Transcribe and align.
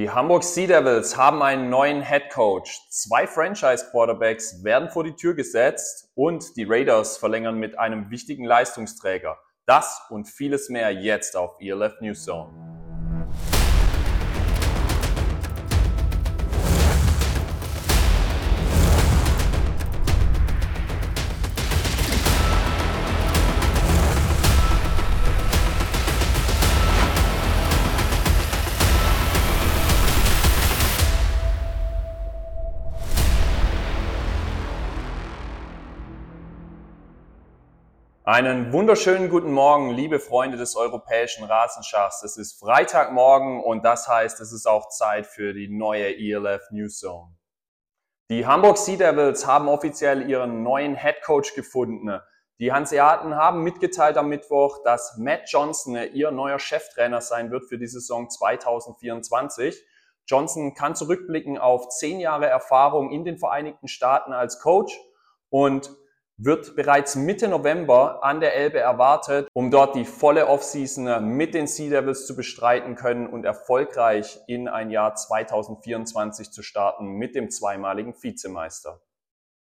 Die 0.00 0.08
Hamburg 0.08 0.44
Sea 0.44 0.66
Devils 0.66 1.18
haben 1.18 1.42
einen 1.42 1.68
neuen 1.68 2.00
Head 2.00 2.30
Coach. 2.30 2.80
Zwei 2.88 3.26
Franchise 3.26 3.84
Quarterbacks 3.90 4.64
werden 4.64 4.88
vor 4.88 5.04
die 5.04 5.14
Tür 5.14 5.34
gesetzt 5.34 6.10
und 6.14 6.56
die 6.56 6.64
Raiders 6.64 7.18
verlängern 7.18 7.58
mit 7.58 7.78
einem 7.78 8.10
wichtigen 8.10 8.46
Leistungsträger. 8.46 9.36
Das 9.66 10.00
und 10.08 10.26
vieles 10.26 10.70
mehr 10.70 10.90
jetzt 10.90 11.36
auf 11.36 11.56
ELF 11.60 12.00
News 12.00 12.24
Zone. 12.24 12.69
Einen 38.30 38.72
wunderschönen 38.72 39.28
guten 39.28 39.50
Morgen, 39.50 39.90
liebe 39.90 40.20
Freunde 40.20 40.56
des 40.56 40.76
europäischen 40.76 41.42
Rasenschachs. 41.42 42.22
Es 42.22 42.36
ist 42.36 42.60
Freitagmorgen 42.60 43.60
und 43.60 43.84
das 43.84 44.06
heißt, 44.06 44.40
es 44.40 44.52
ist 44.52 44.66
auch 44.66 44.88
Zeit 44.90 45.26
für 45.26 45.52
die 45.52 45.66
neue 45.66 46.16
ELF 46.16 46.70
News 46.70 47.00
Zone. 47.00 47.34
Die 48.28 48.46
Hamburg 48.46 48.78
Sea 48.78 48.96
Devils 48.96 49.48
haben 49.48 49.66
offiziell 49.66 50.30
ihren 50.30 50.62
neuen 50.62 50.94
Head 50.94 51.22
Coach 51.24 51.56
gefunden. 51.56 52.20
Die 52.60 52.70
Hanseaten 52.70 53.34
haben 53.34 53.64
mitgeteilt 53.64 54.16
am 54.16 54.28
Mittwoch, 54.28 54.84
dass 54.84 55.16
Matt 55.18 55.50
Johnson 55.50 55.96
ihr 55.96 56.30
neuer 56.30 56.60
Cheftrainer 56.60 57.22
sein 57.22 57.50
wird 57.50 57.64
für 57.64 57.78
die 57.78 57.88
Saison 57.88 58.30
2024. 58.30 59.84
Johnson 60.26 60.74
kann 60.74 60.94
zurückblicken 60.94 61.58
auf 61.58 61.88
zehn 61.88 62.20
Jahre 62.20 62.46
Erfahrung 62.46 63.10
in 63.10 63.24
den 63.24 63.38
Vereinigten 63.38 63.88
Staaten 63.88 64.32
als 64.32 64.60
Coach 64.60 64.96
und 65.48 65.90
wird 66.42 66.74
bereits 66.74 67.16
Mitte 67.16 67.48
November 67.48 68.24
an 68.24 68.40
der 68.40 68.54
Elbe 68.54 68.78
erwartet, 68.78 69.46
um 69.52 69.70
dort 69.70 69.94
die 69.94 70.06
volle 70.06 70.46
Offseason 70.46 71.36
mit 71.36 71.52
den 71.52 71.66
Sea 71.66 71.90
Devils 71.90 72.26
zu 72.26 72.34
bestreiten 72.34 72.94
können 72.94 73.26
und 73.26 73.44
erfolgreich 73.44 74.40
in 74.46 74.66
ein 74.66 74.90
Jahr 74.90 75.14
2024 75.14 76.50
zu 76.50 76.62
starten 76.62 77.12
mit 77.12 77.34
dem 77.34 77.50
zweimaligen 77.50 78.14
Vizemeister. 78.14 79.02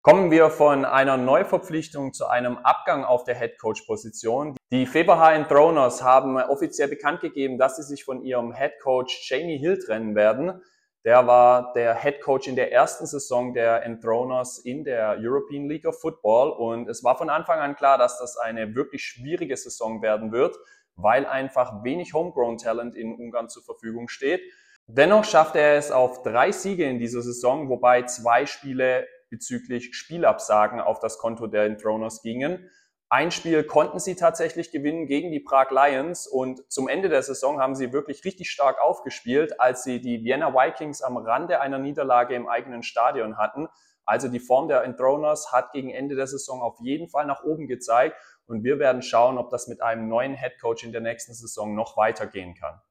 Kommen 0.01 0.31
wir 0.31 0.49
von 0.49 0.85
einer 0.85 1.17
Neuverpflichtung 1.17 2.13
zu 2.13 2.27
einem 2.27 2.57
Abgang 2.57 3.03
auf 3.05 3.23
der 3.23 3.35
Headcoach-Position. 3.35 4.55
Die 4.71 4.85
Feberhain 4.85 5.47
Throners 5.47 6.03
haben 6.03 6.37
offiziell 6.37 6.87
bekannt 6.87 7.21
gegeben, 7.21 7.57
dass 7.57 7.75
sie 7.75 7.83
sich 7.83 8.03
von 8.03 8.23
ihrem 8.23 8.53
Headcoach 8.53 9.27
Jamie 9.27 9.57
Hill 9.57 9.79
trennen 9.79 10.15
werden. 10.15 10.61
Der 11.05 11.27
war 11.27 11.71
der 11.73 12.01
Head 12.01 12.19
Coach 12.19 12.47
in 12.47 12.55
der 12.55 12.71
ersten 12.71 13.05
Saison 13.05 13.53
der 13.53 13.83
Enthroners 13.83 14.57
in 14.57 14.83
der 14.83 15.17
European 15.19 15.69
League 15.69 15.85
of 15.85 16.01
Football 16.01 16.49
und 16.49 16.89
es 16.89 17.03
war 17.03 17.15
von 17.15 17.29
Anfang 17.29 17.59
an 17.59 17.75
klar, 17.75 17.99
dass 17.99 18.17
das 18.17 18.37
eine 18.37 18.73
wirklich 18.73 19.03
schwierige 19.03 19.55
Saison 19.55 20.01
werden 20.01 20.31
wird, 20.31 20.57
weil 20.95 21.27
einfach 21.27 21.83
wenig 21.83 22.15
Homegrown 22.15 22.57
Talent 22.57 22.95
in 22.95 23.13
Ungarn 23.13 23.49
zur 23.49 23.61
Verfügung 23.61 24.07
steht. 24.07 24.41
Dennoch 24.87 25.25
schaffte 25.25 25.59
er 25.59 25.77
es 25.77 25.91
auf 25.91 26.23
drei 26.23 26.51
Siege 26.51 26.85
in 26.85 26.97
dieser 26.97 27.21
Saison, 27.21 27.69
wobei 27.69 28.01
zwei 28.03 28.47
Spiele 28.47 29.07
bezüglich 29.29 29.95
Spielabsagen 29.95 30.79
auf 30.79 30.99
das 30.99 31.19
Konto 31.19 31.45
der 31.45 31.65
Enthroners 31.65 32.23
gingen. 32.23 32.67
Ein 33.09 33.29
Spiel 33.31 33.63
konnten 33.63 33.99
sie 33.99 34.15
tatsächlich 34.15 34.71
gewinnen 34.71 35.05
gegen 35.05 35.31
die 35.31 35.39
Prag 35.39 35.69
Lions 35.69 36.27
und 36.27 36.63
zum 36.71 36.87
Ende 36.87 37.07
der 37.07 37.21
Saison 37.21 37.59
haben 37.59 37.75
sie 37.75 37.93
wirklich 37.93 38.25
richtig 38.25 38.49
stark 38.49 38.81
aufgespielt, 38.81 39.59
als 39.59 39.83
sie 39.83 40.01
die 40.01 40.23
Vienna 40.23 40.53
Vikings 40.53 41.03
am 41.03 41.17
Rande 41.17 41.61
einer 41.61 41.77
Niederlage 41.77 42.33
im 42.33 42.47
eigenen 42.47 42.81
Stadion 42.81 43.37
hatten. 43.37 43.67
Also 44.05 44.27
die 44.27 44.39
Form 44.39 44.67
der 44.67 44.83
Enthroners 44.83 45.51
hat 45.51 45.71
gegen 45.71 45.91
Ende 45.91 46.15
der 46.15 46.27
Saison 46.27 46.61
auf 46.61 46.77
jeden 46.81 47.07
Fall 47.07 47.25
nach 47.25 47.43
oben 47.43 47.67
gezeigt 47.67 48.17
und 48.47 48.63
wir 48.63 48.79
werden 48.79 49.01
schauen, 49.01 49.37
ob 49.37 49.49
das 49.49 49.67
mit 49.67 49.81
einem 49.81 50.07
neuen 50.07 50.35
Head 50.35 50.59
Coach 50.59 50.83
in 50.83 50.91
der 50.91 51.01
nächsten 51.01 51.33
Saison 51.33 51.75
noch 51.75 51.97
weitergehen 51.97 52.55
kann. 52.55 52.81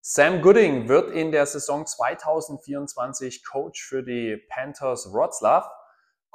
Sam 0.00 0.40
Gooding 0.40 0.88
wird 0.88 1.10
in 1.10 1.32
der 1.32 1.46
Saison 1.46 1.84
2024 1.84 3.44
Coach 3.44 3.84
für 3.84 4.04
die 4.04 4.36
Panthers 4.48 5.12
Wroclaw. 5.12 5.68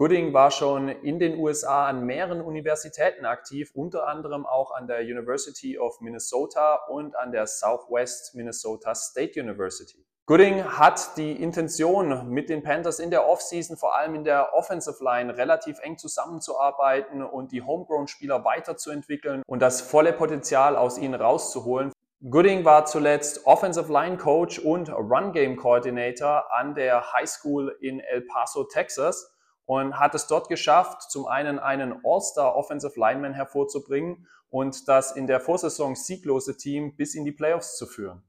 Gooding 0.01 0.33
war 0.33 0.49
schon 0.49 0.89
in 0.89 1.19
den 1.19 1.37
USA 1.37 1.85
an 1.85 2.07
mehreren 2.07 2.41
Universitäten 2.41 3.23
aktiv, 3.23 3.69
unter 3.75 4.07
anderem 4.07 4.47
auch 4.47 4.71
an 4.71 4.87
der 4.87 5.01
University 5.01 5.77
of 5.77 6.01
Minnesota 6.01 6.79
und 6.89 7.15
an 7.15 7.31
der 7.31 7.45
Southwest 7.45 8.33
Minnesota 8.33 8.95
State 8.95 9.39
University. 9.39 10.03
Gooding 10.25 10.63
hat 10.63 11.17
die 11.17 11.33
Intention, 11.33 12.27
mit 12.29 12.49
den 12.49 12.63
Panthers 12.63 12.97
in 12.97 13.11
der 13.11 13.27
Offseason, 13.27 13.77
vor 13.77 13.95
allem 13.95 14.15
in 14.15 14.23
der 14.23 14.55
Offensive 14.55 15.03
Line, 15.03 15.37
relativ 15.37 15.77
eng 15.83 15.99
zusammenzuarbeiten 15.99 17.21
und 17.21 17.51
die 17.51 17.61
Homegrown-Spieler 17.61 18.43
weiterzuentwickeln 18.43 19.43
und 19.45 19.61
das 19.61 19.81
volle 19.81 20.13
Potenzial 20.13 20.77
aus 20.77 20.97
ihnen 20.97 21.13
rauszuholen. 21.13 21.91
Gooding 22.27 22.65
war 22.65 22.85
zuletzt 22.85 23.45
Offensive 23.45 23.93
Line 23.93 24.17
Coach 24.17 24.57
und 24.57 24.91
Run 24.91 25.31
Game 25.31 25.57
Coordinator 25.57 26.45
an 26.57 26.73
der 26.73 27.13
High 27.13 27.29
School 27.29 27.77
in 27.81 27.99
El 27.99 28.21
Paso, 28.21 28.63
Texas 28.63 29.30
und 29.71 29.97
hat 29.97 30.13
es 30.15 30.27
dort 30.27 30.49
geschafft, 30.49 31.09
zum 31.09 31.27
einen 31.27 31.57
einen 31.57 32.01
All-Star 32.03 32.57
Offensive 32.57 32.99
Lineman 32.99 33.33
hervorzubringen 33.33 34.27
und 34.49 34.89
das 34.89 35.15
in 35.15 35.27
der 35.27 35.39
Vorsaison 35.39 35.95
sieglose 35.95 36.57
Team 36.57 36.97
bis 36.97 37.15
in 37.15 37.23
die 37.23 37.31
Playoffs 37.31 37.77
zu 37.77 37.85
führen. 37.85 38.21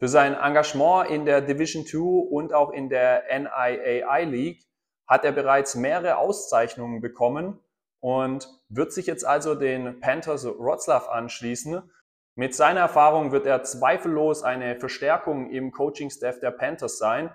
Für 0.00 0.08
sein 0.08 0.34
Engagement 0.34 1.08
in 1.08 1.24
der 1.24 1.40
Division 1.40 1.86
2 1.86 1.98
und 2.32 2.52
auch 2.52 2.70
in 2.70 2.88
der 2.88 3.22
NIAI 3.30 4.24
League 4.24 4.66
hat 5.06 5.24
er 5.24 5.30
bereits 5.30 5.76
mehrere 5.76 6.16
Auszeichnungen 6.16 7.00
bekommen 7.00 7.60
und 8.00 8.48
wird 8.68 8.92
sich 8.92 9.06
jetzt 9.06 9.24
also 9.24 9.54
den 9.54 10.00
Panthers 10.00 10.46
Wroclaw 10.46 11.10
anschließen. 11.12 11.80
Mit 12.34 12.56
seiner 12.56 12.80
Erfahrung 12.80 13.30
wird 13.30 13.46
er 13.46 13.62
zweifellos 13.62 14.42
eine 14.42 14.74
Verstärkung 14.80 15.48
im 15.48 15.70
Coaching-Staff 15.70 16.40
der 16.40 16.50
Panthers 16.50 16.98
sein, 16.98 17.30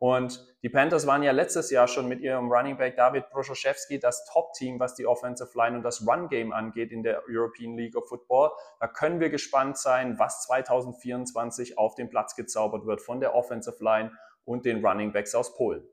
und 0.00 0.46
die 0.62 0.68
Panthers 0.68 1.06
waren 1.06 1.22
ja 1.22 1.32
letztes 1.32 1.70
Jahr 1.70 1.88
schon 1.88 2.08
mit 2.08 2.20
ihrem 2.20 2.50
Running 2.50 2.76
Back 2.76 2.96
David 2.96 3.30
Proschowski 3.30 3.98
das 3.98 4.24
Top-Team, 4.26 4.78
was 4.80 4.94
die 4.94 5.06
Offensive 5.06 5.50
Line 5.54 5.76
und 5.76 5.82
das 5.82 6.06
Run-Game 6.06 6.52
angeht 6.52 6.92
in 6.92 7.02
der 7.02 7.22
European 7.28 7.76
League 7.76 7.96
of 7.96 8.08
Football. 8.08 8.50
Da 8.80 8.88
können 8.88 9.20
wir 9.20 9.30
gespannt 9.30 9.78
sein, 9.78 10.18
was 10.18 10.42
2024 10.44 11.78
auf 11.78 11.94
den 11.94 12.10
Platz 12.10 12.34
gezaubert 12.34 12.86
wird 12.86 13.00
von 13.00 13.20
der 13.20 13.34
Offensive 13.34 13.82
Line 13.82 14.12
und 14.44 14.64
den 14.64 14.84
Running 14.84 15.12
Backs 15.12 15.34
aus 15.34 15.54
Polen. 15.54 15.86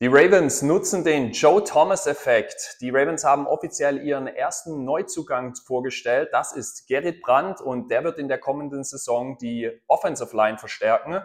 Die 0.00 0.06
Ravens 0.06 0.62
nutzen 0.62 1.02
den 1.02 1.32
Joe 1.32 1.64
Thomas-Effekt. 1.64 2.76
Die 2.80 2.90
Ravens 2.90 3.24
haben 3.24 3.48
offiziell 3.48 4.00
ihren 4.00 4.28
ersten 4.28 4.84
Neuzugang 4.84 5.56
vorgestellt. 5.56 6.28
Das 6.30 6.52
ist 6.52 6.86
Gerrit 6.86 7.20
Brandt 7.20 7.60
und 7.60 7.90
der 7.90 8.04
wird 8.04 8.20
in 8.20 8.28
der 8.28 8.38
kommenden 8.38 8.84
Saison 8.84 9.36
die 9.38 9.68
Offensive 9.88 10.36
Line 10.36 10.58
verstärken. 10.58 11.20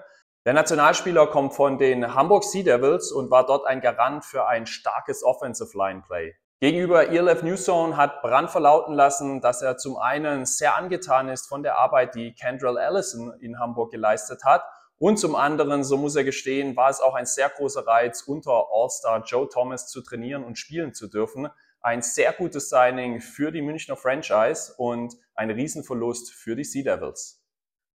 Der 0.46 0.52
Nationalspieler 0.52 1.28
kommt 1.28 1.54
von 1.54 1.78
den 1.78 2.16
Hamburg 2.16 2.44
Sea 2.44 2.64
Devils 2.64 3.14
und 3.14 3.32
war 3.32 3.46
dort 3.46 3.66
ein 3.66 3.80
Garant 3.80 4.26
für 4.26 4.46
ein 4.46 4.66
starkes 4.66 5.24
Offensive 5.24 5.78
Line 5.78 6.04
Play. 6.06 6.36
Gegenüber 6.60 7.08
ELF 7.08 7.44
Newzone 7.44 7.96
hat 7.96 8.22
Brandt 8.22 8.52
verlauten 8.52 8.94
lassen, 8.94 9.40
dass 9.40 9.62
er 9.62 9.78
zum 9.78 9.96
einen 9.96 10.46
sehr 10.46 10.76
angetan 10.76 11.30
ist 11.30 11.48
von 11.48 11.64
der 11.64 11.78
Arbeit, 11.78 12.16
die 12.16 12.34
Kendrell 12.36 12.78
Allison 12.78 13.32
in 13.40 13.58
Hamburg 13.58 13.92
geleistet 13.92 14.44
hat. 14.44 14.66
Und 14.98 15.16
zum 15.18 15.38
anderen, 15.38 15.86
so 15.86 15.96
muss 15.96 16.18
er 16.18 16.26
gestehen, 16.26 16.76
war 16.76 16.90
es 16.90 17.00
auch 17.00 17.16
ein 17.16 17.26
sehr 17.26 17.48
großer 17.48 17.88
Reiz, 17.88 18.24
unter 18.24 18.68
All-Star 18.70 19.24
Joe 19.24 19.48
Thomas 19.48 19.88
zu 19.88 20.02
trainieren 20.02 20.44
und 20.44 20.58
spielen 20.58 20.94
zu 20.94 21.08
dürfen. 21.08 21.48
Ein 21.80 22.02
sehr 22.02 22.34
gutes 22.34 22.70
Signing 22.70 23.22
für 23.22 23.54
die 23.54 23.62
Münchner 23.62 23.96
Franchise 23.96 24.74
und 24.76 25.16
ein 25.36 25.52
Riesenverlust 25.52 26.34
für 26.34 26.58
die 26.58 26.66
Sea 26.66 26.84
Devils. 26.84 27.43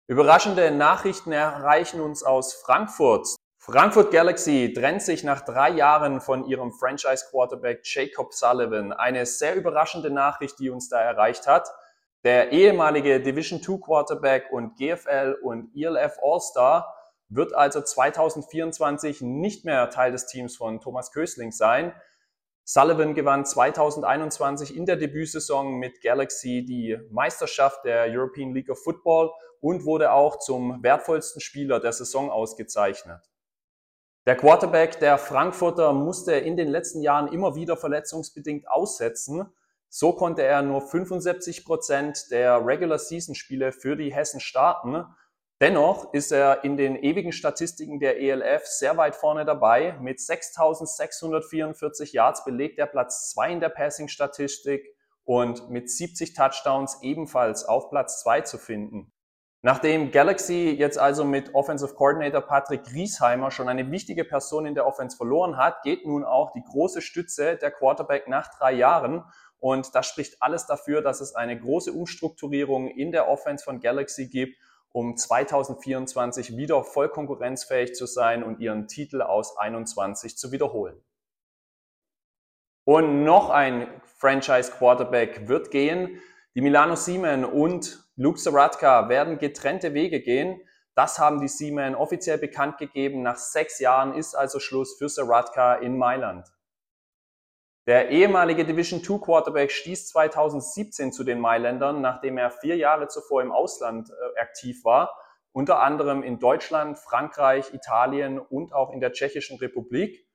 Überraschende 0.09 0.72
Nachrichten 0.72 1.34
erreichen 1.34 2.00
uns 2.00 2.23
aus 2.23 2.53
Frankfurt. 2.53 3.27
Frankfurt 3.59 4.09
Galaxy 4.09 4.71
trennt 4.74 5.01
sich 5.01 5.25
nach 5.25 5.42
drei 5.42 5.71
Jahren 5.71 6.21
von 6.21 6.45
ihrem 6.45 6.71
Franchise-Quarterback 6.71 7.81
Jacob 7.83 8.33
Sullivan. 8.33 8.94
Eine 8.94 9.25
sehr 9.25 9.56
überraschende 9.56 10.09
Nachricht, 10.09 10.59
die 10.59 10.69
uns 10.69 10.88
da 10.88 11.01
erreicht 11.01 11.45
hat. 11.45 11.68
Der 12.24 12.54
ehemalige 12.54 13.19
Division 13.19 13.59
II 13.59 13.81
Quarterback 13.81 14.45
und 14.50 14.77
GFL 14.77 15.39
und 15.42 15.75
ELF 15.75 16.18
All-Star 16.24 16.95
wird 17.27 17.53
also 17.53 17.81
2024 17.81 19.19
nicht 19.19 19.65
mehr 19.65 19.89
Teil 19.89 20.13
des 20.13 20.27
Teams 20.27 20.56
von 20.56 20.80
Thomas 20.80 21.12
Kösling 21.12 21.51
sein. 21.51 21.94
Sullivan 22.63 23.13
gewann 23.13 23.45
2021 23.45 24.74
in 24.74 24.86
der 24.86 24.95
Debütsaison 24.95 25.74
mit 25.80 26.01
Galaxy 26.01 26.63
die 26.63 26.98
Meisterschaft 27.12 27.83
der 27.83 28.06
European 28.10 28.53
League 28.53 28.69
of 28.69 28.81
Football 28.81 29.31
und 29.62 29.86
wurde 29.86 30.12
auch 30.12 30.39
zum 30.39 30.83
wertvollsten 30.83 31.42
Spieler 31.42 31.80
der 31.80 31.94
Saison 31.94 32.30
ausgezeichnet. 32.30 33.21
Der 34.27 34.36
Quarterback 34.36 35.00
der 35.00 35.18
Frankfurter 35.18 35.94
musste 35.94 36.33
in 36.33 36.57
den 36.57 36.68
letzten 36.68 37.01
Jahren 37.01 37.31
immer 37.31 37.56
wieder 37.56 37.77
verletzungsbedingt 37.77 38.69
aussetzen. 38.69 39.45
So 39.88 40.12
konnte 40.12 40.44
er 40.44 40.62
nur 40.62 40.81
75 40.81 41.63
Prozent 41.63 42.30
der 42.30 42.65
Regular 42.65 43.00
Season 43.00 43.36
Spiele 43.36 43.71
für 43.71 43.95
die 43.95 44.13
Hessen 44.13 44.42
starten. 44.42 45.06
Dennoch 45.62 46.13
ist 46.13 46.31
er 46.31 46.65
in 46.65 46.75
den 46.75 46.98
ewigen 46.98 47.31
Statistiken 47.31 48.00
der 48.00 48.19
ELF 48.19 48.65
sehr 48.65 48.98
weit 48.98 49.15
vorne 49.15 49.45
dabei. 49.45 49.98
Mit 50.01 50.19
6.644 50.19 52.13
Yards 52.13 52.44
belegt 52.44 52.77
er 52.80 52.86
Platz 52.86 53.31
2 53.31 53.53
in 53.53 53.60
der 53.62 53.69
Passing-Statistik 53.69 54.94
und 55.24 55.69
mit 55.69 55.89
70 55.89 56.33
Touchdowns 56.33 57.00
ebenfalls 57.01 57.63
auf 57.65 57.89
Platz 57.89 58.21
2 58.21 58.42
zu 58.42 58.57
finden. 58.57 59.12
Nachdem 59.67 60.11
Galaxy 60.11 60.73
jetzt 60.79 60.97
also 60.97 61.25
mit 61.25 61.53
Offensive 61.53 61.93
Coordinator 61.93 62.39
Patrick 62.39 62.85
Griesheimer 62.85 63.51
schon 63.51 63.67
eine 63.67 63.91
wichtige 63.91 64.23
Person 64.23 64.65
in 64.65 64.75
der 64.75 64.87
Offense 64.87 65.17
verloren 65.17 65.57
hat, 65.57 65.83
geht 65.83 66.05
nun 66.05 66.23
auch 66.23 66.53
die 66.53 66.63
große 66.63 67.01
Stütze 67.01 67.57
der 67.57 67.71
Quarterback 67.71 68.29
nach 68.29 68.47
drei 68.57 68.71
Jahren. 68.71 69.25
Und 69.59 69.93
das 69.93 70.05
spricht 70.05 70.41
alles 70.41 70.67
dafür, 70.67 71.01
dass 71.01 71.19
es 71.19 71.35
eine 71.35 71.59
große 71.59 71.91
Umstrukturierung 71.91 72.87
in 72.87 73.11
der 73.11 73.27
Offense 73.27 73.65
von 73.65 73.81
Galaxy 73.81 74.29
gibt 74.29 74.55
um 74.93 75.17
2024 75.17 76.55
wieder 76.55 76.85
voll 76.85 77.09
konkurrenzfähig 77.09 77.93
zu 77.93 78.05
sein 78.05 78.43
und 78.43 78.61
ihren 78.61 78.87
Titel 78.87 79.21
aus 79.21 79.57
21 79.57 80.37
zu 80.37 80.53
wiederholen. 80.53 80.95
Und 82.85 83.25
noch 83.25 83.49
ein 83.49 83.89
Franchise 84.05 84.71
Quarterback 84.71 85.49
wird 85.49 85.71
gehen. 85.71 86.21
Die 86.55 86.61
Milano 86.61 86.95
Siemen 86.95 87.43
und 87.43 88.06
Luke 88.19 88.39
Saratka 88.39 89.09
werden 89.09 89.37
getrennte 89.37 89.93
Wege 89.93 90.21
gehen. 90.21 90.59
Das 90.95 91.19
haben 91.19 91.39
die 91.39 91.47
Siemen 91.47 91.93
offiziell 91.93 92.39
bekannt 92.39 92.79
gegeben. 92.79 93.21
Nach 93.21 93.37
sechs 93.37 93.79
Jahren 93.79 94.15
ist 94.15 94.33
also 94.33 94.59
Schluss 94.59 94.97
für 94.97 95.07
Saratka 95.07 95.75
in 95.75 95.99
Mailand. 95.99 96.47
Der 97.85 98.09
ehemalige 98.09 98.65
Division 98.65 99.01
II 99.07 99.19
Quarterback 99.19 99.71
stieß 99.71 100.07
2017 100.09 101.13
zu 101.13 101.23
den 101.23 101.39
Mailändern, 101.39 102.01
nachdem 102.01 102.39
er 102.39 102.49
vier 102.49 102.75
Jahre 102.75 103.07
zuvor 103.07 103.43
im 103.43 103.51
Ausland 103.51 104.09
äh, 104.09 104.41
aktiv 104.41 104.83
war, 104.83 105.15
unter 105.51 105.79
anderem 105.79 106.23
in 106.23 106.39
Deutschland, 106.39 106.97
Frankreich, 106.97 107.71
Italien 107.73 108.39
und 108.39 108.73
auch 108.73 108.91
in 108.91 108.99
der 108.99 109.13
Tschechischen 109.13 109.59
Republik. 109.59 110.27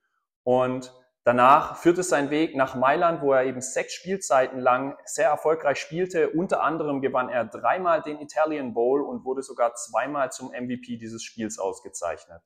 Und 0.43 0.93
danach 1.23 1.77
führte 1.77 2.03
sein 2.03 2.29
Weg 2.29 2.55
nach 2.55 2.75
Mailand, 2.75 3.21
wo 3.21 3.33
er 3.33 3.43
eben 3.45 3.61
sechs 3.61 3.93
Spielzeiten 3.93 4.59
lang 4.59 4.97
sehr 5.05 5.29
erfolgreich 5.29 5.77
spielte. 5.77 6.29
Unter 6.29 6.63
anderem 6.63 7.01
gewann 7.01 7.29
er 7.29 7.45
dreimal 7.45 8.01
den 8.01 8.19
Italian 8.19 8.73
Bowl 8.73 9.01
und 9.01 9.25
wurde 9.25 9.41
sogar 9.41 9.73
zweimal 9.75 10.31
zum 10.31 10.49
MVP 10.49 10.97
dieses 10.97 11.23
Spiels 11.23 11.59
ausgezeichnet. 11.59 12.41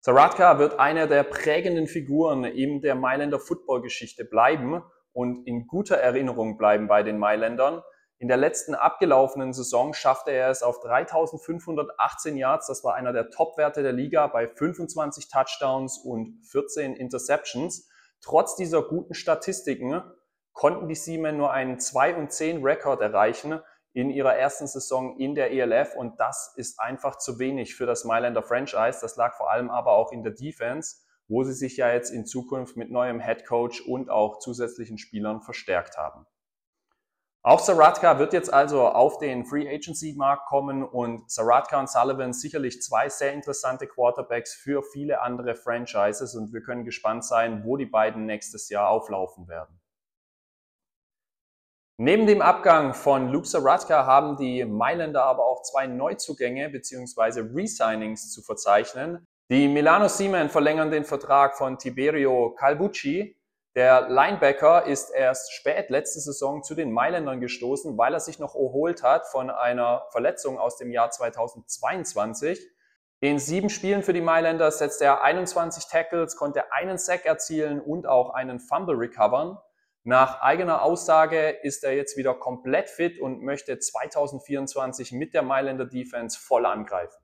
Saratka 0.00 0.58
wird 0.58 0.78
einer 0.78 1.06
der 1.06 1.22
prägenden 1.22 1.86
Figuren 1.86 2.44
in 2.44 2.82
der 2.82 2.94
Mailänder 2.94 3.38
Footballgeschichte 3.38 4.26
bleiben 4.26 4.82
und 5.14 5.46
in 5.46 5.66
guter 5.66 5.96
Erinnerung 5.96 6.58
bleiben 6.58 6.88
bei 6.88 7.02
den 7.02 7.18
Mailändern. 7.18 7.82
In 8.18 8.28
der 8.28 8.36
letzten 8.36 8.74
abgelaufenen 8.74 9.52
Saison 9.52 9.92
schaffte 9.92 10.30
er 10.30 10.48
es 10.48 10.62
auf 10.62 10.80
3518 10.80 12.36
Yards. 12.36 12.68
Das 12.68 12.84
war 12.84 12.94
einer 12.94 13.12
der 13.12 13.30
Topwerte 13.30 13.82
der 13.82 13.92
Liga 13.92 14.28
bei 14.28 14.46
25 14.46 15.28
Touchdowns 15.28 15.98
und 15.98 16.40
14 16.50 16.94
Interceptions. 16.94 17.88
Trotz 18.22 18.56
dieser 18.56 18.82
guten 18.82 19.14
Statistiken 19.14 20.02
konnten 20.52 20.88
die 20.88 20.94
Siemen 20.94 21.36
nur 21.36 21.52
einen 21.52 21.80
2 21.80 22.14
und 22.14 22.32
10 22.32 22.62
Rekord 22.64 23.02
erreichen 23.02 23.60
in 23.92 24.10
ihrer 24.10 24.34
ersten 24.34 24.66
Saison 24.66 25.18
in 25.18 25.34
der 25.34 25.52
ELF 25.52 25.94
und 25.94 26.18
das 26.18 26.52
ist 26.56 26.80
einfach 26.80 27.16
zu 27.18 27.38
wenig 27.38 27.76
für 27.76 27.86
das 27.86 28.04
Mailänder 28.04 28.42
Franchise. 28.42 28.98
Das 29.00 29.16
lag 29.16 29.34
vor 29.36 29.50
allem 29.50 29.70
aber 29.70 29.92
auch 29.92 30.12
in 30.12 30.22
der 30.22 30.32
Defense, 30.32 30.96
wo 31.28 31.44
sie 31.44 31.52
sich 31.52 31.76
ja 31.76 31.92
jetzt 31.92 32.10
in 32.10 32.26
Zukunft 32.26 32.76
mit 32.76 32.90
neuem 32.90 33.20
Head 33.20 33.46
Coach 33.46 33.80
und 33.82 34.10
auch 34.10 34.38
zusätzlichen 34.38 34.98
Spielern 34.98 35.42
verstärkt 35.42 35.96
haben. 35.96 36.26
Auch 37.46 37.60
Saratka 37.60 38.18
wird 38.18 38.32
jetzt 38.32 38.50
also 38.50 38.88
auf 38.88 39.18
den 39.18 39.44
Free 39.44 39.68
Agency 39.68 40.14
Markt 40.16 40.46
kommen 40.46 40.82
und 40.82 41.30
Saratka 41.30 41.78
und 41.78 41.90
Sullivan 41.90 42.32
sicherlich 42.32 42.80
zwei 42.80 43.10
sehr 43.10 43.34
interessante 43.34 43.86
Quarterbacks 43.86 44.54
für 44.54 44.82
viele 44.82 45.20
andere 45.20 45.54
Franchises 45.54 46.34
und 46.34 46.54
wir 46.54 46.62
können 46.62 46.86
gespannt 46.86 47.22
sein, 47.22 47.62
wo 47.62 47.76
die 47.76 47.84
beiden 47.84 48.24
nächstes 48.24 48.70
Jahr 48.70 48.88
auflaufen 48.88 49.46
werden. 49.46 49.78
Neben 51.98 52.26
dem 52.26 52.40
Abgang 52.40 52.94
von 52.94 53.28
Luke 53.28 53.46
Saratka 53.46 54.06
haben 54.06 54.38
die 54.38 54.64
Mailänder 54.64 55.24
aber 55.24 55.44
auch 55.46 55.62
zwei 55.64 55.86
Neuzugänge 55.86 56.70
bzw. 56.70 57.40
Resignings 57.54 58.32
zu 58.32 58.40
verzeichnen. 58.40 59.26
Die 59.50 59.68
Milano 59.68 60.08
Seamen 60.08 60.48
verlängern 60.48 60.90
den 60.90 61.04
Vertrag 61.04 61.58
von 61.58 61.76
Tiberio 61.76 62.54
Calbucci. 62.58 63.36
Der 63.74 64.08
Linebacker 64.08 64.86
ist 64.86 65.10
erst 65.10 65.52
spät 65.52 65.90
letzte 65.90 66.20
Saison 66.20 66.62
zu 66.62 66.76
den 66.76 66.92
Mailändern 66.92 67.40
gestoßen, 67.40 67.98
weil 67.98 68.14
er 68.14 68.20
sich 68.20 68.38
noch 68.38 68.54
erholt 68.54 69.02
hat 69.02 69.26
von 69.26 69.50
einer 69.50 70.06
Verletzung 70.10 70.58
aus 70.58 70.76
dem 70.76 70.92
Jahr 70.92 71.10
2022. 71.10 72.70
In 73.18 73.40
sieben 73.40 73.70
Spielen 73.70 74.04
für 74.04 74.12
die 74.12 74.20
Mailänder 74.20 74.70
setzte 74.70 75.06
er 75.06 75.22
21 75.22 75.86
Tackles, 75.86 76.36
konnte 76.36 76.72
einen 76.72 76.98
Sack 76.98 77.24
erzielen 77.26 77.80
und 77.80 78.06
auch 78.06 78.30
einen 78.30 78.60
Fumble 78.60 78.94
recovern. 78.96 79.58
Nach 80.04 80.40
eigener 80.40 80.82
Aussage 80.82 81.48
ist 81.48 81.82
er 81.82 81.96
jetzt 81.96 82.16
wieder 82.16 82.34
komplett 82.34 82.90
fit 82.90 83.18
und 83.18 83.42
möchte 83.42 83.78
2024 83.78 85.10
mit 85.10 85.34
der 85.34 85.42
Mailänder 85.42 85.86
Defense 85.86 86.38
voll 86.38 86.64
angreifen. 86.64 87.18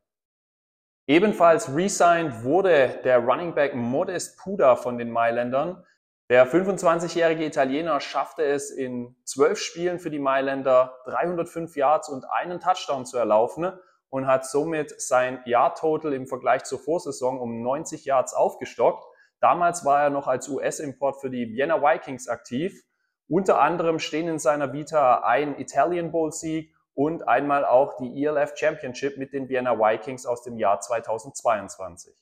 Ebenfalls 1.07 1.73
resigned 1.77 2.43
wurde 2.43 3.01
der 3.05 3.19
Running 3.19 3.55
Back 3.55 3.75
Modest 3.75 4.39
Puda 4.39 4.75
von 4.75 4.99
den 4.99 5.11
Mailändern. 5.11 5.85
Der 6.31 6.47
25-jährige 6.47 7.45
Italiener 7.45 7.99
schaffte 7.99 8.45
es 8.45 8.71
in 8.71 9.17
zwölf 9.25 9.59
Spielen 9.59 9.99
für 9.99 10.11
die 10.11 10.21
Mailänder 10.21 10.97
305 11.07 11.75
Yards 11.75 12.09
und 12.09 12.25
einen 12.25 12.61
Touchdown 12.61 13.05
zu 13.05 13.19
erlaufen 13.19 13.73
und 14.11 14.29
hat 14.29 14.47
somit 14.47 14.95
sein 15.01 15.43
Yard-Total 15.45 16.13
im 16.13 16.29
Vergleich 16.29 16.63
zur 16.63 16.79
Vorsaison 16.79 17.41
um 17.41 17.63
90 17.63 18.05
Yards 18.05 18.33
aufgestockt. 18.33 19.05
Damals 19.41 19.85
war 19.85 20.05
er 20.05 20.11
noch 20.11 20.29
als 20.29 20.49
US-Import 20.49 21.21
für 21.21 21.31
die 21.31 21.53
Vienna 21.53 21.83
Vikings 21.83 22.29
aktiv. 22.29 22.81
Unter 23.27 23.61
anderem 23.61 23.99
stehen 23.99 24.29
in 24.29 24.39
seiner 24.39 24.73
Vita 24.73 25.25
ein 25.25 25.59
Italian 25.59 26.13
Bowl-Sieg 26.13 26.73
und 26.95 27.27
einmal 27.27 27.65
auch 27.65 27.97
die 27.97 28.25
ELF 28.25 28.53
Championship 28.57 29.19
mit 29.19 29.33
den 29.33 29.49
Vienna 29.49 29.77
Vikings 29.77 30.27
aus 30.27 30.45
dem 30.45 30.59
Jahr 30.59 30.79
2022. 30.79 32.15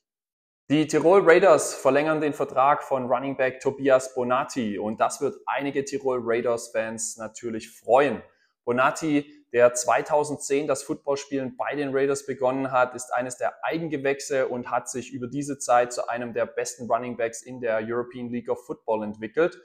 Die 0.70 0.86
Tirol 0.86 1.22
Raiders 1.24 1.72
verlängern 1.72 2.20
den 2.20 2.34
Vertrag 2.34 2.82
von 2.82 3.06
Running 3.06 3.38
Back 3.38 3.60
Tobias 3.60 4.14
Bonatti 4.14 4.78
und 4.78 5.00
das 5.00 5.18
wird 5.22 5.40
einige 5.46 5.82
Tirol 5.82 6.20
Raiders 6.22 6.68
Fans 6.68 7.16
natürlich 7.16 7.70
freuen. 7.70 8.22
Bonatti 8.66 9.46
der 9.54 9.72
2010 9.72 10.66
das 10.66 10.82
Footballspielen 10.82 11.56
bei 11.56 11.74
den 11.74 11.96
Raiders 11.96 12.26
begonnen 12.26 12.70
hat, 12.70 12.94
ist 12.94 13.14
eines 13.14 13.38
der 13.38 13.54
Eigengewächse 13.64 14.46
und 14.46 14.70
hat 14.70 14.90
sich 14.90 15.10
über 15.10 15.26
diese 15.26 15.56
Zeit 15.58 15.90
zu 15.90 16.06
einem 16.06 16.34
der 16.34 16.44
besten 16.44 16.86
Running 16.86 17.16
Backs 17.16 17.40
in 17.40 17.62
der 17.62 17.80
European 17.82 18.28
League 18.28 18.50
of 18.50 18.66
Football 18.66 19.04
entwickelt. 19.04 19.58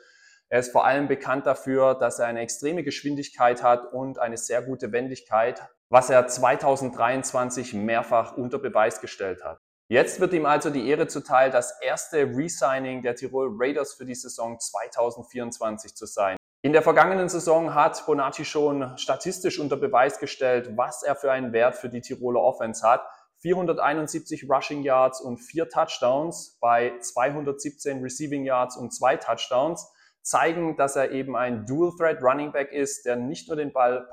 Er 0.47 0.59
ist 0.59 0.71
vor 0.71 0.85
allem 0.85 1.09
bekannt 1.09 1.45
dafür, 1.45 1.95
dass 1.95 2.19
er 2.19 2.27
eine 2.27 2.39
extreme 2.39 2.81
Geschwindigkeit 2.81 3.61
hat 3.61 3.91
und 3.91 4.19
eine 4.19 4.37
sehr 4.37 4.61
gute 4.61 4.93
Wendigkeit, 4.93 5.67
was 5.89 6.09
er 6.09 6.27
2023 6.27 7.73
mehrfach 7.73 8.37
unter 8.37 8.57
Beweis 8.57 9.01
gestellt 9.01 9.43
hat. 9.43 9.59
Jetzt 9.89 10.19
wird 10.19 10.33
ihm 10.33 10.45
also 10.45 10.69
die 10.69 10.87
Ehre 10.87 11.07
zuteil, 11.07 11.51
das 11.51 11.79
erste 11.81 12.23
Resigning 12.23 13.01
der 13.01 13.15
Tirol 13.15 13.49
Raiders 13.57 13.93
für 13.93 14.05
die 14.05 14.15
Saison 14.15 14.59
2024 14.59 15.95
zu 15.95 16.05
sein. 16.05 16.37
In 16.61 16.71
der 16.71 16.81
vergangenen 16.81 17.27
Saison 17.27 17.73
hat 17.73 18.05
Bonacci 18.05 18.45
schon 18.45 18.97
statistisch 18.97 19.59
unter 19.59 19.75
Beweis 19.75 20.19
gestellt, 20.19 20.77
was 20.77 21.03
er 21.03 21.15
für 21.15 21.29
einen 21.31 21.51
Wert 21.51 21.75
für 21.75 21.89
die 21.89 21.99
Tiroler 21.99 22.39
Offense 22.39 22.87
hat. 22.87 23.05
471 23.39 24.49
Rushing 24.49 24.83
Yards 24.83 25.19
und 25.19 25.39
vier 25.39 25.67
Touchdowns 25.67 26.57
bei 26.61 26.97
217 27.01 28.01
Receiving 28.01 28.45
Yards 28.45 28.77
und 28.77 28.93
zwei 28.93 29.17
Touchdowns 29.17 29.91
zeigen, 30.21 30.77
dass 30.77 30.95
er 30.95 31.11
eben 31.11 31.35
ein 31.35 31.65
Dual 31.65 31.91
Threat 31.97 32.23
Running 32.23 32.53
Back 32.53 32.71
ist, 32.71 33.05
der 33.05 33.17
nicht 33.17 33.49
nur 33.49 33.57
den 33.57 33.73
Ball, 33.73 34.07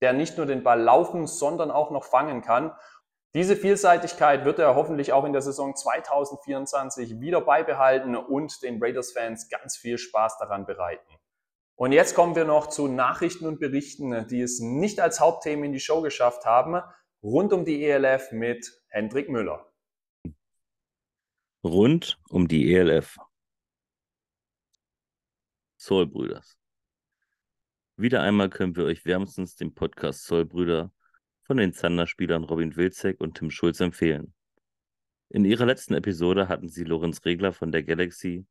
der 0.00 0.12
nicht 0.12 0.36
nur 0.36 0.46
den 0.46 0.62
Ball 0.62 0.80
laufen, 0.80 1.26
sondern 1.26 1.72
auch 1.72 1.90
noch 1.90 2.04
fangen 2.04 2.42
kann. 2.42 2.70
Diese 3.34 3.56
Vielseitigkeit 3.56 4.44
wird 4.44 4.58
er 4.58 4.74
hoffentlich 4.74 5.14
auch 5.14 5.24
in 5.24 5.32
der 5.32 5.40
Saison 5.40 5.74
2024 5.74 7.18
wieder 7.18 7.40
beibehalten 7.40 8.14
und 8.14 8.62
den 8.62 8.82
Raiders-Fans 8.82 9.48
ganz 9.48 9.76
viel 9.76 9.96
Spaß 9.96 10.36
daran 10.36 10.66
bereiten. 10.66 11.14
Und 11.74 11.92
jetzt 11.92 12.14
kommen 12.14 12.36
wir 12.36 12.44
noch 12.44 12.68
zu 12.68 12.88
Nachrichten 12.88 13.46
und 13.46 13.58
Berichten, 13.58 14.26
die 14.28 14.42
es 14.42 14.60
nicht 14.60 15.00
als 15.00 15.18
Hauptthemen 15.18 15.64
in 15.64 15.72
die 15.72 15.80
Show 15.80 16.02
geschafft 16.02 16.44
haben, 16.44 16.82
rund 17.22 17.54
um 17.54 17.64
die 17.64 17.82
ELF 17.82 18.32
mit 18.32 18.70
Hendrik 18.88 19.30
Müller. 19.30 19.66
Rund 21.64 22.20
um 22.28 22.48
die 22.48 22.74
ELF. 22.74 23.16
Soulbrüders. 25.78 26.58
Wieder 27.96 28.20
einmal 28.20 28.50
können 28.50 28.76
wir 28.76 28.84
euch 28.84 29.06
wärmstens 29.06 29.56
den 29.56 29.74
Podcast 29.74 30.26
Soulbrüder 30.26 30.92
von 31.44 31.56
den 31.56 31.72
Zander-Spielern 31.72 32.44
Robin 32.44 32.76
Wilczek 32.76 33.20
und 33.20 33.36
Tim 33.36 33.50
Schulz 33.50 33.80
empfehlen. 33.80 34.34
In 35.28 35.44
ihrer 35.44 35.66
letzten 35.66 35.94
Episode 35.94 36.48
hatten 36.48 36.68
sie 36.68 36.84
Lorenz 36.84 37.24
Regler 37.24 37.52
von 37.52 37.72
der 37.72 37.82
Galaxy 37.82 38.46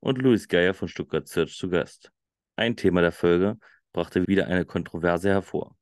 und 0.00 0.18
Louis 0.18 0.48
Geier 0.48 0.74
von 0.74 0.88
Stuttgart 0.88 1.28
Search 1.28 1.56
zu 1.56 1.68
Gast. 1.68 2.10
Ein 2.56 2.76
Thema 2.76 3.00
der 3.00 3.12
Folge 3.12 3.58
brachte 3.92 4.26
wieder 4.26 4.46
eine 4.46 4.64
Kontroverse 4.64 5.28
hervor. 5.28 5.76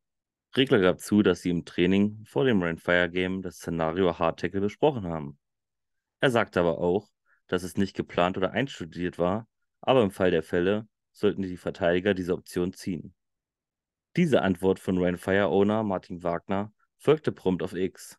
Regler 0.56 0.80
gab 0.80 0.98
zu, 1.00 1.22
dass 1.22 1.42
sie 1.42 1.50
im 1.50 1.64
Training 1.64 2.24
vor 2.26 2.44
dem 2.44 2.62
Rain-Fire-Game 2.62 3.42
das 3.42 3.56
Szenario 3.56 4.18
Hard 4.18 4.40
Tackle 4.40 4.60
besprochen 4.60 5.04
haben. 5.04 5.38
Er 6.20 6.30
sagte 6.30 6.60
aber 6.60 6.78
auch, 6.78 7.08
dass 7.46 7.62
es 7.62 7.76
nicht 7.76 7.94
geplant 7.94 8.36
oder 8.36 8.50
einstudiert 8.50 9.18
war, 9.18 9.46
aber 9.80 10.02
im 10.02 10.10
Fall 10.10 10.30
der 10.30 10.42
Fälle 10.42 10.88
sollten 11.12 11.42
die 11.42 11.56
Verteidiger 11.56 12.14
diese 12.14 12.34
Option 12.34 12.72
ziehen. 12.72 13.14
Diese 14.16 14.42
Antwort 14.42 14.80
von 14.80 14.98
Rain-Fire-Owner 14.98 15.84
Martin 15.84 16.24
Wagner 16.24 16.72
folgte 16.98 17.30
prompt 17.30 17.62
auf 17.62 17.74
X. 17.74 18.18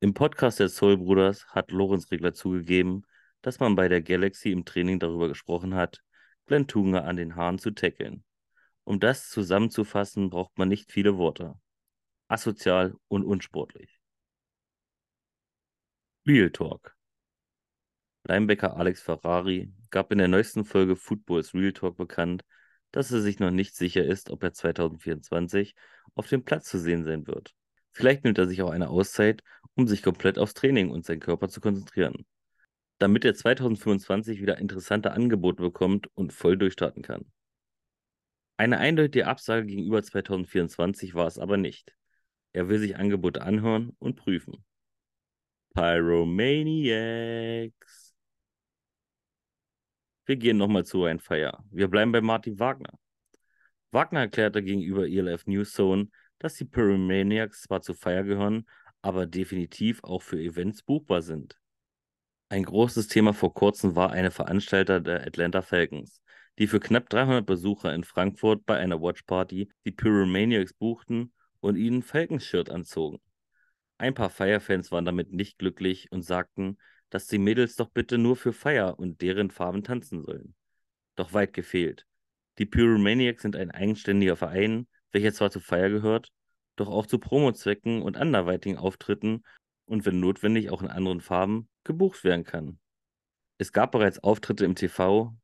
Im 0.00 0.14
Podcast 0.14 0.58
des 0.58 0.74
Soul 0.74 0.96
Bruders 0.96 1.46
hat 1.48 1.70
Lorenz 1.70 2.10
Regler 2.10 2.32
zugegeben, 2.32 3.04
dass 3.42 3.60
man 3.60 3.76
bei 3.76 3.88
der 3.88 4.00
Galaxy 4.00 4.52
im 4.52 4.64
Training 4.64 4.98
darüber 4.98 5.28
gesprochen 5.28 5.74
hat, 5.74 6.02
Glenn 6.46 6.66
Tunga 6.66 7.00
an 7.00 7.16
den 7.16 7.36
Haaren 7.36 7.58
zu 7.58 7.72
tackeln. 7.72 8.24
Um 8.84 8.98
das 8.98 9.28
zusammenzufassen, 9.28 10.30
braucht 10.30 10.56
man 10.56 10.68
nicht 10.68 10.90
viele 10.90 11.18
Worte. 11.18 11.60
Asozial 12.28 12.94
und 13.08 13.22
unsportlich. 13.22 14.00
Real 16.26 16.50
Talk. 16.50 16.96
Linebacker 18.24 18.76
Alex 18.76 19.02
Ferrari 19.02 19.72
gab 19.90 20.10
in 20.10 20.18
der 20.18 20.28
neuesten 20.28 20.64
Folge 20.64 20.96
Footballs 20.96 21.52
Real 21.52 21.72
Talk 21.72 21.98
bekannt, 21.98 22.44
dass 22.96 23.12
er 23.12 23.20
sich 23.20 23.38
noch 23.40 23.50
nicht 23.50 23.76
sicher 23.76 24.02
ist, 24.02 24.30
ob 24.30 24.42
er 24.42 24.54
2024 24.54 25.74
auf 26.14 26.28
dem 26.28 26.44
Platz 26.44 26.70
zu 26.70 26.78
sehen 26.78 27.04
sein 27.04 27.26
wird. 27.26 27.54
Vielleicht 27.92 28.24
nimmt 28.24 28.38
er 28.38 28.46
sich 28.46 28.62
auch 28.62 28.70
eine 28.70 28.88
Auszeit, 28.88 29.42
um 29.74 29.86
sich 29.86 30.02
komplett 30.02 30.38
aufs 30.38 30.54
Training 30.54 30.88
und 30.88 31.04
seinen 31.04 31.20
Körper 31.20 31.50
zu 31.50 31.60
konzentrieren, 31.60 32.24
damit 32.96 33.26
er 33.26 33.34
2025 33.34 34.40
wieder 34.40 34.56
interessante 34.56 35.12
Angebote 35.12 35.62
bekommt 35.62 36.08
und 36.14 36.32
voll 36.32 36.56
durchstarten 36.56 37.02
kann. 37.02 37.30
Eine 38.56 38.78
eindeutige 38.78 39.26
Absage 39.26 39.66
gegenüber 39.66 40.02
2024 40.02 41.14
war 41.14 41.26
es 41.26 41.38
aber 41.38 41.58
nicht. 41.58 41.94
Er 42.54 42.70
will 42.70 42.78
sich 42.78 42.96
Angebote 42.96 43.42
anhören 43.42 43.94
und 43.98 44.16
prüfen. 44.16 44.64
Pyromaniacs. 45.74 48.05
Wir 50.26 50.36
gehen 50.36 50.56
nochmal 50.56 50.84
zu 50.84 51.04
ein 51.04 51.20
Feier. 51.20 51.64
Wir 51.70 51.88
bleiben 51.88 52.12
bei 52.12 52.20
Martin 52.20 52.58
Wagner. 52.58 52.98
Wagner 53.92 54.20
erklärte 54.20 54.62
gegenüber 54.62 55.08
ELF 55.08 55.46
News 55.46 55.72
Zone, 55.72 56.08
dass 56.38 56.54
die 56.54 56.64
Pyromaniacs 56.64 57.62
zwar 57.62 57.80
zu 57.80 57.94
Feier 57.94 58.24
gehören, 58.24 58.68
aber 59.00 59.26
definitiv 59.26 60.02
auch 60.04 60.22
für 60.22 60.38
Events 60.38 60.82
buchbar 60.82 61.22
sind. 61.22 61.56
Ein 62.48 62.64
großes 62.64 63.08
Thema 63.08 63.32
vor 63.32 63.54
kurzem 63.54 63.96
war 63.96 64.10
eine 64.10 64.30
Veranstalter 64.30 65.00
der 65.00 65.26
Atlanta 65.26 65.62
Falcons 65.62 66.20
die 66.58 66.66
für 66.66 66.80
knapp 66.80 67.08
300 67.08 67.44
Besucher 67.44 67.94
in 67.94 68.04
Frankfurt 68.04 68.64
bei 68.64 68.76
einer 68.76 69.00
Watchparty 69.00 69.68
die 69.84 69.92
Pyromaniacs 69.92 70.72
buchten 70.72 71.32
und 71.60 71.76
ihnen 71.76 72.02
Falcons-Shirt 72.02 72.70
anzogen. 72.70 73.20
Ein 73.98 74.14
paar 74.14 74.30
Fire-Fans 74.30 74.90
waren 74.92 75.04
damit 75.04 75.32
nicht 75.32 75.58
glücklich 75.58 76.10
und 76.12 76.22
sagten, 76.22 76.78
dass 77.10 77.26
die 77.26 77.38
Mädels 77.38 77.76
doch 77.76 77.88
bitte 77.88 78.18
nur 78.18 78.36
für 78.36 78.52
Fire 78.52 78.96
und 78.96 79.20
deren 79.20 79.50
Farben 79.50 79.82
tanzen 79.82 80.22
sollen. 80.22 80.54
Doch 81.14 81.32
weit 81.32 81.52
gefehlt. 81.52 82.06
Die 82.58 82.66
Pyromaniacs 82.66 83.42
sind 83.42 83.56
ein 83.56 83.70
eigenständiger 83.70 84.36
Verein, 84.36 84.86
welcher 85.12 85.32
zwar 85.32 85.50
zu 85.50 85.60
Fire 85.60 85.90
gehört, 85.90 86.32
doch 86.76 86.88
auch 86.88 87.06
zu 87.06 87.18
Promozwecken 87.18 88.02
und 88.02 88.16
anderweitigen 88.16 88.78
Auftritten 88.78 89.42
und 89.86 90.04
wenn 90.04 90.20
notwendig 90.20 90.70
auch 90.70 90.82
in 90.82 90.88
anderen 90.88 91.20
Farben 91.20 91.68
gebucht 91.84 92.24
werden 92.24 92.44
kann. 92.44 92.78
Es 93.58 93.72
gab 93.72 93.92
bereits 93.92 94.18
Auftritte 94.18 94.64
im 94.64 94.74
TV, 94.74 95.34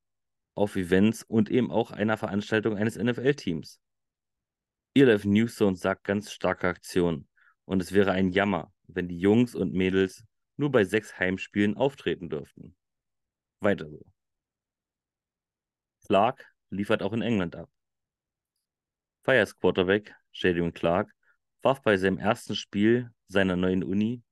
auf 0.55 0.77
Events 0.77 1.23
und 1.23 1.51
eben 1.51 1.71
auch 1.71 1.91
einer 1.91 2.19
Veranstaltung 2.19 2.77
eines 2.77 2.97
NFL-Teams. 2.97 3.81
ELF 4.95 5.25
Newszone 5.25 5.77
sagt 5.77 6.05
ganz 6.05 6.31
starke 6.31 6.69
Aktion 6.69 7.27
und 7.65 7.81
es 7.81 7.93
wäre 7.93 8.13
ein 8.13 8.31
Jammer, 8.31 8.73
wenn 8.87 9.09
die 9.09 9.19
Jungs 9.19 9.55
und 9.55 9.73
Mädels 9.73 10.25
nur 10.57 10.71
bei 10.71 10.85
sechs 10.85 11.19
Heimspielen 11.19 11.77
auftreten 11.77 12.29
dürften. 12.29 12.77
Weiter 13.61 13.89
so. 13.89 14.05
Clark 16.07 16.53
liefert 16.71 17.03
auch 17.03 17.13
in 17.13 17.23
England 17.23 17.57
ab. 17.57 17.71
Fires 19.25 19.57
Quarterback 19.57 20.15
Jadon 20.33 20.73
Clark 20.73 21.13
warf 21.63 21.83
bei 21.83 21.97
seinem 21.97 22.19
ersten 22.19 22.57
Spiel 22.57 23.11
seiner 23.29 23.57
neuen 23.57 23.85
Uni 23.85 24.23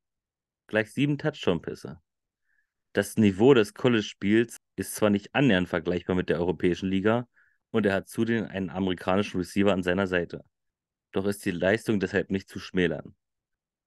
gleich 0.66 0.92
sieben 0.92 1.18
Touchdown-Pässe. 1.18 2.00
Das 2.92 3.16
Niveau 3.16 3.54
des 3.54 3.74
College-Spiels 3.74 4.56
ist 4.76 4.94
zwar 4.94 5.10
nicht 5.10 5.34
annähernd 5.34 5.68
vergleichbar 5.68 6.16
mit 6.16 6.28
der 6.28 6.38
europäischen 6.38 6.88
Liga 6.88 7.28
und 7.70 7.86
er 7.86 7.94
hat 7.94 8.08
zudem 8.08 8.46
einen 8.46 8.70
amerikanischen 8.70 9.38
Receiver 9.38 9.72
an 9.72 9.82
seiner 9.82 10.06
Seite. 10.06 10.44
Doch 11.12 11.26
ist 11.26 11.44
die 11.44 11.50
Leistung 11.50 12.00
deshalb 12.00 12.30
nicht 12.30 12.48
zu 12.48 12.58
schmälern. 12.58 13.14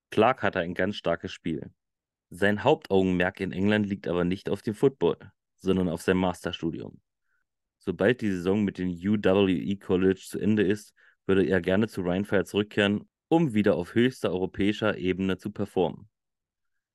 Clark 0.10 0.44
hatte 0.44 0.60
ein 0.60 0.74
ganz 0.74 0.96
starkes 0.96 1.32
Spiel. 1.32 1.72
Sein 2.36 2.64
Hauptaugenmerk 2.64 3.42
in 3.42 3.52
England 3.52 3.86
liegt 3.86 4.08
aber 4.08 4.24
nicht 4.24 4.50
auf 4.50 4.64
dem 4.64 4.74
Football, 4.74 5.18
sondern 5.56 5.88
auf 5.88 6.02
seinem 6.02 6.22
Masterstudium. 6.22 7.00
Sobald 7.78 8.22
die 8.22 8.32
Saison 8.32 8.64
mit 8.64 8.80
dem 8.80 8.90
UWE 8.90 9.78
College 9.78 10.20
zu 10.28 10.40
Ende 10.40 10.64
ist, 10.64 10.96
würde 11.28 11.46
er 11.46 11.62
gerne 11.62 11.88
zu 11.88 12.02
Rheinfire 12.02 12.44
zurückkehren, 12.44 13.08
um 13.28 13.54
wieder 13.54 13.76
auf 13.76 13.94
höchster 13.94 14.32
europäischer 14.32 14.98
Ebene 14.98 15.38
zu 15.38 15.52
performen. 15.52 16.10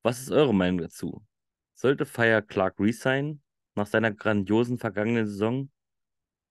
Was 0.03 0.19
ist 0.19 0.29
eure 0.29 0.53
Meinung 0.53 0.79
dazu? 0.79 1.25
Sollte 1.73 2.05
Fire 2.05 2.43
Clark 2.45 2.77
resign 2.77 3.41
nach 3.75 3.87
seiner 3.87 4.11
grandiosen 4.11 4.77
vergangenen 4.77 5.25
Saison? 5.25 5.71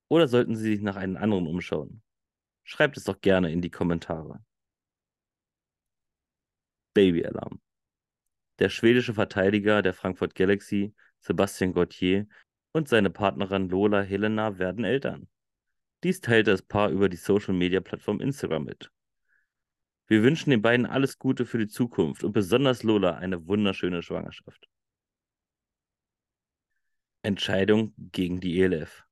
Oder 0.09 0.29
sollten 0.29 0.57
sie 0.57 0.77
sich 0.77 0.81
nach 0.81 0.97
einem 0.97 1.19
anderen 1.19 1.47
umschauen? 1.47 2.03
Schreibt 2.65 2.97
es 2.97 3.05
doch 3.05 3.21
gerne 3.21 3.53
in 3.53 3.61
die 3.61 3.71
Kommentare. 3.71 4.43
Baby 6.95 7.27
Alarm. 7.27 7.61
Der 8.59 8.69
schwedische 8.69 9.15
Verteidiger 9.15 9.83
der 9.83 9.95
Frankfurt 9.95 10.35
Galaxy, 10.35 10.95
Sebastian 11.21 11.73
Gauthier, 11.73 12.27
und 12.73 12.89
seine 12.89 13.11
Partnerin 13.11 13.69
Lola 13.69 14.03
Helena 14.03 14.59
werden 14.59 14.85
Eltern. 14.85 15.29
Dies 16.05 16.21
teilte 16.21 16.51
das 16.53 16.63
Paar 16.63 16.91
über 16.91 17.09
die 17.09 17.17
Social-Media-Plattform 17.17 18.21
Instagram 18.21 18.65
mit. 18.65 18.91
Wir 20.07 20.23
wünschen 20.23 20.51
den 20.51 20.63
beiden 20.63 20.87
alles 20.87 21.19
Gute 21.19 21.45
für 21.45 21.59
die 21.59 21.69
Zukunft 21.69 22.25
und 22.25 22.33
besonders 22.33 22.83
Lola 22.83 23.17
eine 23.17 23.47
wunderschöne 23.47 24.03
Schwangerschaft. 24.03 24.69
Entscheidung 27.23 27.95
gegen 27.97 28.41
die 28.41 28.61
ELF. 28.61 29.05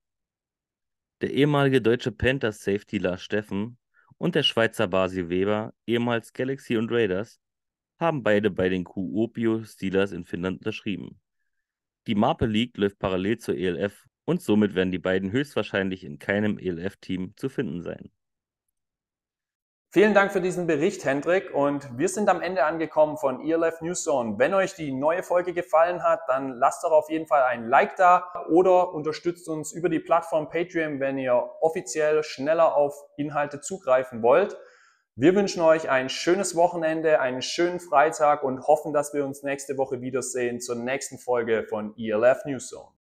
Der 1.21 1.33
ehemalige 1.33 1.83
deutsche 1.83 2.13
Panthers 2.13 2.63
Safety 2.63 2.99
Lars 2.99 3.23
Steffen 3.23 3.79
und 4.17 4.35
der 4.35 4.43
Schweizer 4.43 4.87
Basil 4.87 5.29
Weber, 5.29 5.75
ehemals 5.87 6.33
Galaxy 6.33 6.77
und 6.77 6.91
Raiders, 6.91 7.41
haben 7.99 8.23
beide 8.23 8.51
bei 8.51 8.69
den 8.69 8.85
Kuopio 8.85 9.65
Steelers 9.65 10.13
in 10.13 10.25
Finnland 10.25 10.59
unterschrieben. 10.59 11.21
Die 12.07 12.15
Maple 12.15 12.47
League 12.47 12.77
läuft 12.77 12.99
parallel 12.99 13.39
zur 13.39 13.57
ELF 13.57 14.07
und 14.25 14.43
somit 14.43 14.75
werden 14.75 14.93
die 14.93 14.99
beiden 14.99 15.33
höchstwahrscheinlich 15.33 16.05
in 16.05 16.19
keinem 16.19 16.59
ELF-Team 16.59 17.35
zu 17.37 17.49
finden 17.49 17.83
sein. 17.83 18.11
Vielen 19.97 20.13
Dank 20.13 20.31
für 20.31 20.43
diesen 20.43 20.67
Bericht, 20.67 21.07
Hendrik. 21.07 21.55
Und 21.55 21.89
wir 21.97 22.11
sind 22.11 22.29
am 22.29 22.43
Ende 22.43 22.65
angekommen 22.65 23.17
von 23.17 23.41
ELF 23.41 23.81
News 23.81 24.03
Zone. 24.03 24.35
Wenn 24.37 24.53
euch 24.53 24.75
die 24.75 24.93
neue 24.93 25.23
Folge 25.23 25.55
gefallen 25.55 26.03
hat, 26.03 26.21
dann 26.29 26.51
lasst 26.51 26.85
doch 26.85 26.91
auf 26.91 27.09
jeden 27.09 27.27
Fall 27.27 27.45
ein 27.45 27.69
Like 27.69 27.97
da 27.97 28.31
oder 28.51 28.93
unterstützt 28.93 29.49
uns 29.49 29.73
über 29.73 29.89
die 29.89 30.01
Plattform 30.01 30.51
Patreon, 30.51 31.01
wenn 31.01 31.17
ihr 31.17 31.51
offiziell 31.63 32.23
schneller 32.25 32.77
auf 32.77 32.95
Inhalte 33.17 33.63
zugreifen 33.63 34.23
wollt. 34.23 34.59
Wir 35.19 35.35
wünschen 35.35 35.63
euch 35.63 35.89
ein 35.89 36.11
schönes 36.11 36.55
Wochenende, 36.57 37.21
einen 37.21 37.41
schönen 37.41 37.81
Freitag 37.81 38.43
und 38.43 38.67
hoffen, 38.67 38.93
dass 38.93 39.15
wir 39.15 39.25
uns 39.25 39.43
nächste 39.43 39.79
Woche 39.79 40.03
wiedersehen 40.03 40.61
zur 40.61 40.77
nächsten 40.77 41.17
Folge 41.17 41.65
von 41.71 41.95
ELF 41.97 42.45
News 42.45 42.69
Zone. 42.69 42.96